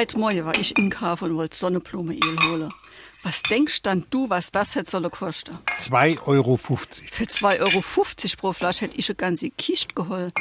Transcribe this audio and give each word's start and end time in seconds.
Heute 0.00 0.18
Morgen 0.18 0.46
war 0.46 0.58
ich 0.58 0.78
in 0.78 0.88
Kauf 0.88 1.20
und 1.20 1.36
wollte 1.36 1.54
Sonnenblumenöl 1.54 2.36
holen. 2.48 2.72
Was 3.22 3.42
denkst 3.42 3.82
dann 3.82 4.06
du, 4.08 4.30
was 4.30 4.50
das 4.50 4.74
hätte 4.74 4.90
sollen 4.90 5.10
kosten? 5.10 5.58
2,50 5.78 6.26
Euro. 6.26 6.56
Für 6.56 7.24
2,50 7.24 7.60
Euro 7.60 8.36
pro 8.38 8.52
Flasche 8.54 8.86
hätte 8.86 8.96
ich 8.96 9.10
eine 9.10 9.16
ganze 9.16 9.50
Kiste 9.50 9.94
geholt. 9.94 10.32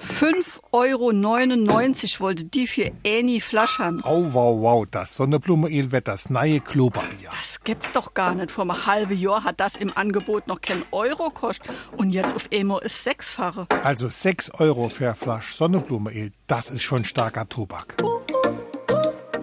5,99 0.00 0.60
Euro 0.70 2.20
wollte 2.20 2.44
die 2.44 2.68
für 2.68 2.92
eine 3.04 3.40
Flasche 3.40 3.82
haben. 3.82 4.04
Au, 4.04 4.32
wow, 4.32 4.62
wow, 4.62 4.86
das 4.88 5.16
Sonnenblumenöl 5.16 5.90
wird 5.90 6.06
das 6.06 6.30
neue 6.30 6.60
Klopapier. 6.60 7.30
Das 7.36 7.64
gibt's 7.64 7.90
doch 7.90 8.14
gar 8.14 8.36
nicht. 8.36 8.52
Vor 8.52 8.62
einem 8.62 8.86
halben 8.86 9.18
Jahr 9.18 9.42
hat 9.42 9.58
das 9.58 9.74
im 9.74 9.90
Angebot 9.96 10.46
noch 10.46 10.60
kein 10.60 10.84
Euro 10.92 11.30
gekostet. 11.30 11.68
Und 11.96 12.10
jetzt 12.10 12.36
auf 12.36 12.48
einmal 12.54 12.80
ist 12.82 13.02
sechsfache. 13.02 13.66
Also 13.82 14.06
6 14.08 14.52
Euro 14.52 14.88
für 14.88 15.06
eine 15.06 15.16
Flasche 15.16 15.52
Sonnenblumenöl, 15.52 16.30
das 16.46 16.70
ist 16.70 16.82
schon 16.82 17.04
starker 17.04 17.48
Tobak. 17.48 17.96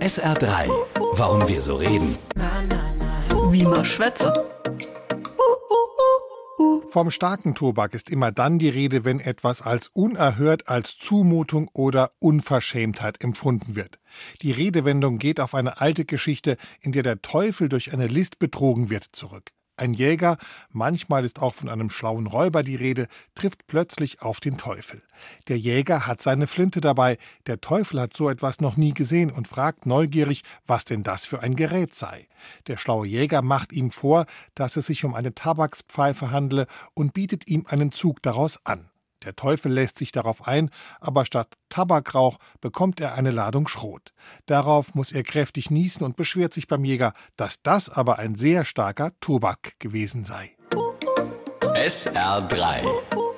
SR3. 0.07 0.69
Warum 1.15 1.45
wir 1.49 1.61
so 1.61 1.75
reden. 1.75 2.17
Wie 3.51 3.63
man 3.63 3.83
schwätze. 3.83 4.31
Vom 6.87 7.11
starken 7.11 7.55
Tobak 7.55 7.93
ist 7.93 8.09
immer 8.09 8.31
dann 8.31 8.57
die 8.57 8.69
Rede, 8.69 9.03
wenn 9.03 9.19
etwas 9.19 9.61
als 9.61 9.89
unerhört, 9.89 10.69
als 10.69 10.97
Zumutung 10.97 11.69
oder 11.73 12.11
Unverschämtheit 12.19 13.21
empfunden 13.21 13.75
wird. 13.75 13.99
Die 14.41 14.53
Redewendung 14.53 15.17
geht 15.17 15.41
auf 15.41 15.53
eine 15.53 15.81
alte 15.81 16.05
Geschichte, 16.05 16.55
in 16.79 16.93
der 16.93 17.03
der 17.03 17.21
Teufel 17.21 17.67
durch 17.67 17.91
eine 17.91 18.07
List 18.07 18.39
betrogen 18.39 18.89
wird, 18.89 19.07
zurück. 19.11 19.51
Ein 19.79 19.93
Jäger, 19.93 20.37
manchmal 20.71 21.23
ist 21.23 21.39
auch 21.39 21.53
von 21.53 21.69
einem 21.69 21.91
schlauen 21.91 22.25
Räuber 22.25 22.63
die 22.63 22.75
Rede, 22.75 23.07
trifft 23.35 23.67
plötzlich 23.67 24.23
auf 24.23 24.39
den 24.39 24.57
Teufel. 24.57 25.03
Der 25.49 25.59
Jäger 25.59 26.07
hat 26.07 26.19
seine 26.19 26.47
Flinte 26.47 26.81
dabei, 26.81 27.19
der 27.45 27.61
Teufel 27.61 28.01
hat 28.01 28.13
so 28.13 28.27
etwas 28.27 28.59
noch 28.59 28.75
nie 28.75 28.95
gesehen 28.95 29.29
und 29.29 29.47
fragt 29.47 29.85
neugierig, 29.85 30.41
was 30.65 30.83
denn 30.83 31.03
das 31.03 31.27
für 31.27 31.41
ein 31.41 31.55
Gerät 31.55 31.93
sei. 31.93 32.27
Der 32.65 32.77
schlaue 32.77 33.05
Jäger 33.05 33.43
macht 33.43 33.71
ihm 33.71 33.91
vor, 33.91 34.25
dass 34.55 34.77
es 34.77 34.87
sich 34.87 35.05
um 35.05 35.13
eine 35.13 35.35
Tabakspfeife 35.35 36.31
handle 36.31 36.65
und 36.95 37.13
bietet 37.13 37.47
ihm 37.47 37.67
einen 37.67 37.91
Zug 37.91 38.23
daraus 38.23 38.59
an. 38.65 38.89
Der 39.23 39.35
Teufel 39.35 39.71
lässt 39.71 39.97
sich 39.97 40.11
darauf 40.11 40.47
ein, 40.47 40.69
aber 40.99 41.25
statt 41.25 41.53
Tabakrauch 41.69 42.37
bekommt 42.61 42.99
er 42.99 43.15
eine 43.15 43.31
Ladung 43.31 43.67
Schrot. 43.67 44.13
Darauf 44.45 44.95
muss 44.95 45.11
er 45.11 45.23
kräftig 45.23 45.71
niesen 45.71 46.03
und 46.03 46.15
beschwert 46.15 46.53
sich 46.53 46.67
beim 46.67 46.85
Jäger, 46.85 47.13
dass 47.35 47.61
das 47.61 47.89
aber 47.89 48.19
ein 48.19 48.35
sehr 48.35 48.65
starker 48.65 49.11
Tobak 49.19 49.79
gewesen 49.79 50.23
sei. 50.23 50.55
SR3 51.75 53.36